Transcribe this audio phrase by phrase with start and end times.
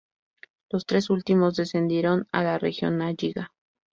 [0.71, 3.53] Los tres últimos descendieron a la Regionalliga.